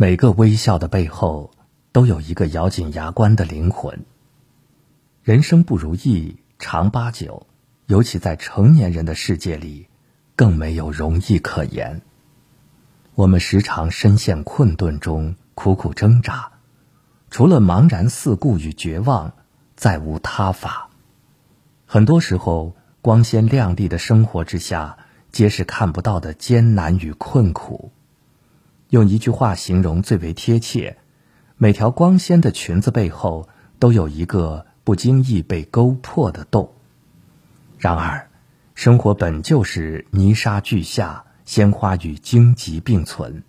[0.00, 1.50] 每个微笑的背后，
[1.90, 4.06] 都有一个咬紧牙关的灵魂。
[5.24, 7.48] 人生不如意常八九，
[7.86, 9.88] 尤其在成年人的世界里，
[10.36, 12.00] 更没有容易可言。
[13.16, 16.52] 我们时常深陷困顿中，苦苦挣扎，
[17.28, 19.32] 除了茫然四顾与绝望，
[19.74, 20.90] 再无他法。
[21.86, 24.96] 很多时候，光鲜亮丽的生活之下，
[25.32, 27.90] 皆是看不到的艰难与困苦。
[28.90, 30.96] 用一句话形容最为贴切：
[31.56, 33.48] 每条光鲜的裙子背后，
[33.78, 36.72] 都有一个不经意被勾破的洞。
[37.78, 38.30] 然而，
[38.74, 43.42] 生活本就是泥沙俱下，鲜花与荆棘并存。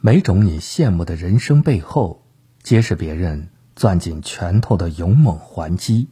[0.00, 2.22] 每种你羡慕的人生背后，
[2.62, 6.08] 皆是别人攥紧拳头的勇猛还击。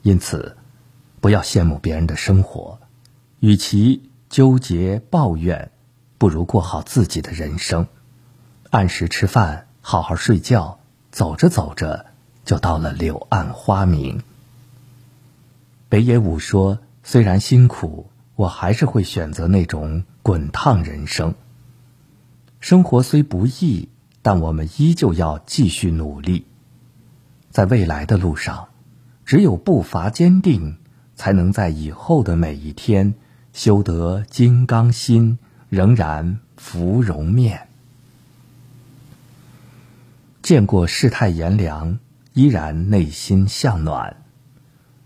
[0.00, 0.56] 因此，
[1.20, 2.80] 不要羡慕别人的生活，
[3.40, 5.72] 与其纠结抱怨。
[6.18, 7.88] 不如过好自己的人生，
[8.70, 10.78] 按时吃饭，好好睡觉，
[11.10, 12.06] 走着走着
[12.44, 14.22] 就到了柳暗花明。
[15.88, 21.34] 北野武说：“虽然辛苦，我还是会选择那种滚烫人生。
[22.60, 23.90] 生活虽不易，
[24.22, 26.46] 但我们依旧要继续努力。
[27.50, 28.68] 在未来的路上，
[29.24, 30.78] 只有步伐坚定，
[31.14, 33.14] 才能在以后的每一天
[33.52, 35.38] 修得金刚心。”
[35.76, 37.68] 仍然芙蓉面，
[40.40, 41.98] 见过世态炎凉，
[42.32, 44.16] 依然内心向暖。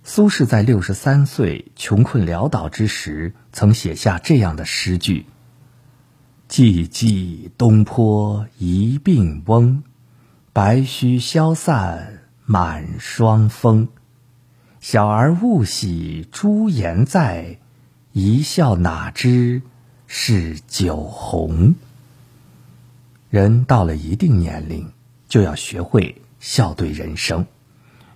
[0.05, 5.27] 苏轼在六十三岁穷困潦倒之时，曾写下这样的诗句
[6.49, 9.83] ：“寂寂东坡一病翁，
[10.53, 13.89] 白须消散满霜风。
[14.81, 17.59] 小儿误喜朱颜在，
[18.13, 19.63] 一笑哪知。”
[20.13, 21.77] 是酒红。
[23.31, 24.91] 人到了一定年龄，
[25.29, 27.47] 就要学会笑对人生，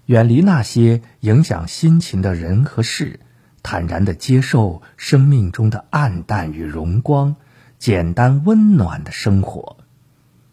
[0.07, 3.21] 远离那些影响心情的人和事，
[3.63, 7.37] 坦然的接受生命中的暗淡与荣光，
[7.79, 9.77] 简单温暖的生活。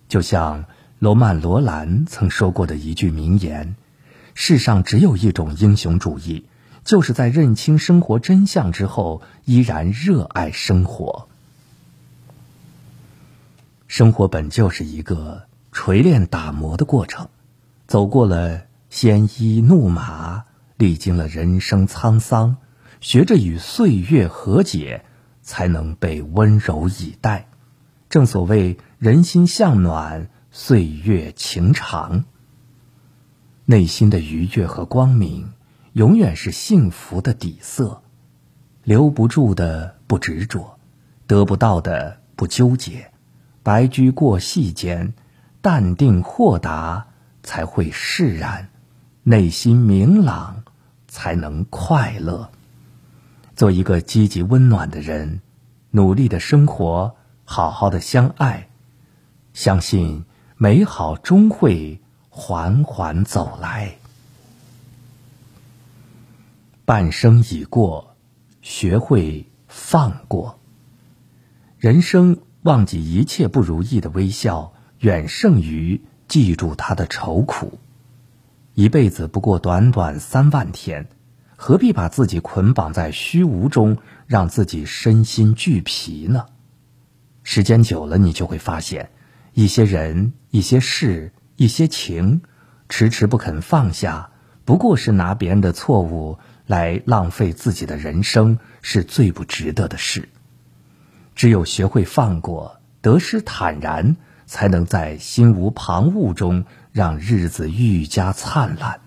[0.07, 0.65] 就像
[0.99, 3.75] 罗曼·罗兰曾说过的一句名言
[4.35, 6.45] ：“世上只有一种英雄主义，
[6.85, 11.29] 就是在认清生活真相之后，依然热爱生活。”
[13.91, 17.27] 生活本就是一个锤炼打磨的过程，
[17.87, 20.45] 走过了鲜衣怒马，
[20.77, 22.55] 历经了人生沧桑，
[23.01, 25.03] 学着与岁月和解，
[25.41, 27.49] 才能被温柔以待。
[28.09, 32.23] 正所谓人心向暖，岁月情长。
[33.65, 35.51] 内心的愉悦和光明，
[35.91, 38.01] 永远是幸福的底色。
[38.85, 40.79] 留不住的不执着，
[41.27, 43.10] 得不到的不纠结。
[43.63, 45.13] 白驹过隙间，
[45.61, 47.07] 淡定豁达
[47.43, 48.69] 才会释然，
[49.23, 50.63] 内心明朗
[51.07, 52.49] 才能快乐。
[53.55, 55.41] 做一个积极温暖的人，
[55.91, 58.67] 努力的生活，好好的相爱，
[59.53, 60.25] 相信
[60.57, 63.97] 美好终会缓缓走来。
[66.83, 68.15] 半生已过，
[68.63, 70.59] 学会放过，
[71.77, 72.39] 人生。
[72.63, 77.79] 忘记一切不如意的微笑，远胜于记住他的愁苦。
[78.75, 81.07] 一辈子不过短短三万天，
[81.55, 86.45] 何必把自己捆绑在虚无中，让自己身心俱疲呢？
[87.41, 89.09] 时间久了，你就会发现，
[89.53, 92.43] 一些人、一些事、一些情，
[92.89, 94.29] 迟迟不肯放下，
[94.65, 100.29] 不过是拿别人的错误来浪费自己的人生，是最不值得的事。
[101.41, 104.15] 只有学会放过，得失坦然，
[104.45, 109.01] 才能在心无旁骛中让日子愈加灿烂。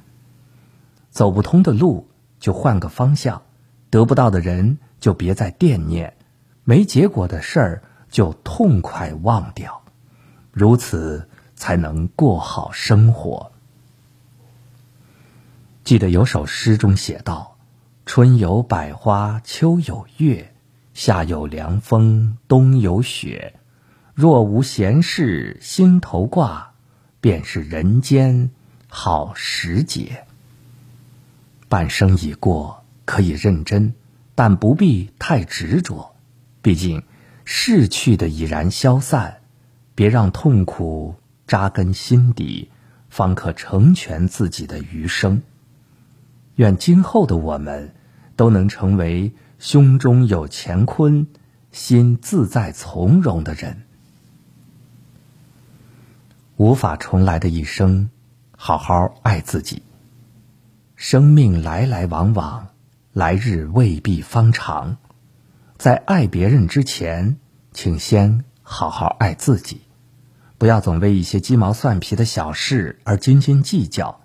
[1.10, 2.08] 走不通的路
[2.40, 3.42] 就换个方向，
[3.88, 6.16] 得不到的人就别再惦念，
[6.64, 9.82] 没结果的事儿就痛快忘掉，
[10.50, 13.52] 如此才能过好生活。
[15.84, 17.56] 记得有首诗中写道
[18.04, 20.50] ：“春有百花，秋有月。”
[20.94, 23.54] 夏有凉风，冬有雪。
[24.14, 26.74] 若无闲事心头挂，
[27.20, 28.50] 便是人间
[28.86, 30.24] 好时节。
[31.68, 33.94] 半生已过，可以认真，
[34.36, 36.14] 但不必太执着。
[36.62, 37.02] 毕竟，
[37.44, 39.40] 逝去的已然消散，
[39.96, 41.16] 别让痛苦
[41.48, 42.70] 扎根心底，
[43.10, 45.42] 方可成全自己的余生。
[46.54, 47.92] 愿今后的我们，
[48.36, 49.32] 都能成为。
[49.66, 51.26] 胸中有乾坤，
[51.72, 53.84] 心自在从容的人。
[56.58, 58.10] 无法重来的一生，
[58.54, 59.82] 好好爱自己。
[60.96, 62.66] 生命来来往往，
[63.14, 64.98] 来日未必方长，
[65.78, 67.38] 在爱别人之前，
[67.72, 69.80] 请先好好爱自己。
[70.58, 74.20] 不要总为一些鸡毛蒜皮的小事而斤斤计较，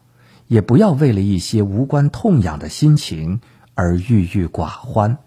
[0.47, 3.39] 也不要为了一些无关痛痒的心情
[3.74, 5.18] 而郁郁寡欢。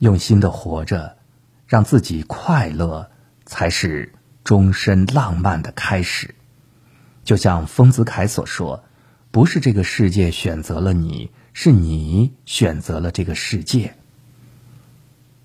[0.00, 1.18] 用心的活着，
[1.66, 3.10] 让自己快乐，
[3.44, 6.34] 才是终身浪漫的开始。
[7.22, 8.82] 就像丰子恺所说
[9.30, 13.94] ：“不是这个世界选择了你，是你选择了这个世界。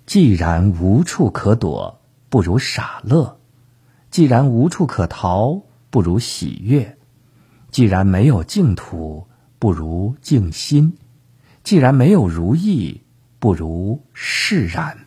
[0.06, 2.00] 既然无处可躲，
[2.30, 3.40] 不如傻乐。”
[4.10, 6.96] 既然无处可逃，不如喜悦；
[7.72, 9.28] 既然没有净土，
[9.60, 10.94] 不如静心；
[11.66, 13.02] 既然没有如意，
[13.46, 15.06] 不如释然。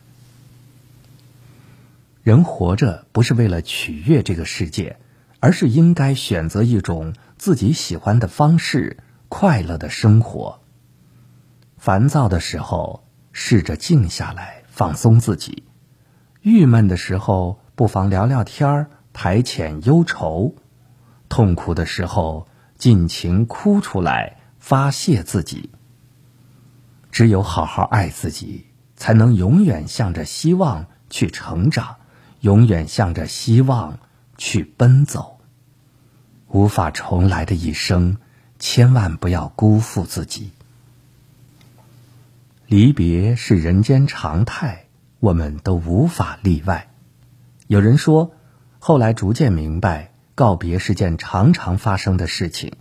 [2.23, 4.97] 人活着不是为了取悦这个世界，
[5.41, 8.95] 而是应该选择一种自己喜欢的方式，
[9.27, 10.61] 快乐的生活。
[11.75, 13.03] 烦躁的时候，
[13.33, 15.63] 试着静下来，放松自己；
[16.41, 18.89] 郁闷的时候，不妨聊聊天儿。
[19.11, 20.55] 排遣忧愁，
[21.27, 22.47] 痛苦的时候
[22.77, 25.71] 尽情哭出来发泄自己。
[27.11, 28.65] 只有好好爱自己，
[28.95, 31.97] 才能永远向着希望去成长，
[32.41, 33.99] 永远向着希望
[34.37, 35.39] 去奔走。
[36.47, 38.17] 无法重来的一生，
[38.57, 40.51] 千万不要辜负自己。
[42.65, 44.85] 离别是人间常态，
[45.19, 46.89] 我们都无法例外。
[47.67, 48.31] 有人说。
[48.81, 52.71] 后来逐渐明白，告别是件常常发生的事情。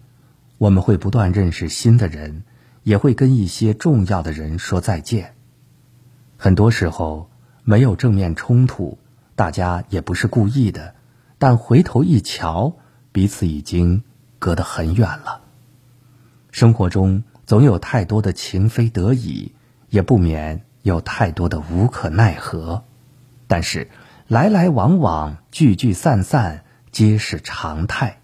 [0.56, 2.44] 我们会不断认识新的人，
[2.88, 5.34] 也会跟一些重要的人说再见。
[6.38, 7.28] 很多时候
[7.62, 8.96] 没有正面冲突，
[9.36, 10.94] 大家也不是故意的，
[11.36, 12.78] 但回头一瞧，
[13.12, 14.04] 彼此已经
[14.38, 15.42] 隔得很远了。
[16.50, 19.52] 生活中总有太多的情非得已，
[19.90, 22.84] 也不免有太多的无可奈何，
[23.46, 23.90] 但是。
[24.28, 28.20] 来来往往，聚聚散散，皆是常态。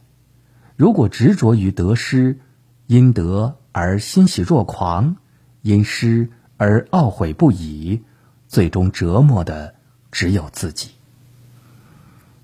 [0.76, 2.40] 如果执着于得失，
[2.86, 5.16] 因得而欣喜若狂，
[5.62, 8.02] 因失而懊悔不已，
[8.46, 9.74] 最终折磨的
[10.12, 10.92] 只有自己。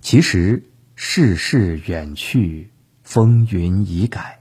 [0.00, 0.64] 其实
[0.96, 2.72] 世事远去，
[3.04, 4.40] 风云已改，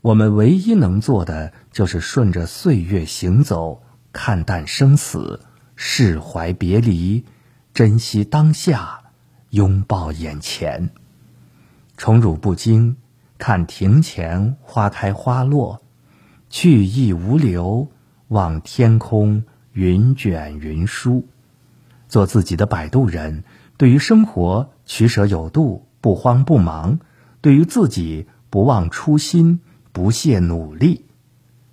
[0.00, 5.40] 我们唯一能做的，就是顺着岁月行走，看淡生死，
[5.76, 7.24] 释怀别离。
[7.72, 9.02] 珍惜当下，
[9.50, 10.90] 拥抱眼前，
[11.96, 12.96] 宠辱不惊，
[13.38, 15.83] 看庭前花开花落，
[16.54, 17.90] 去意无留，
[18.28, 19.42] 望天空
[19.72, 21.26] 云卷云舒，
[22.06, 23.42] 做自己的摆渡人。
[23.76, 27.00] 对于生活，取舍有度，不慌不忙；
[27.40, 31.06] 对于自己，不忘初心，不懈努力。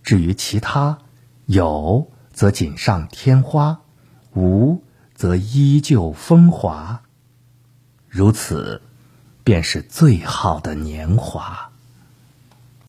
[0.02, 0.98] 至于其他，
[1.46, 3.82] 有则锦上添花，
[4.34, 4.84] 无。
[5.14, 7.04] 则依旧风华，
[8.10, 8.82] 如此，
[9.44, 11.71] 便是最好的年华。